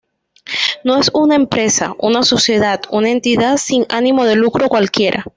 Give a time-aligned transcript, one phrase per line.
[0.83, 5.27] No es una empresa, una sociedad, una entidad sin ánimo de lucro cualquiera.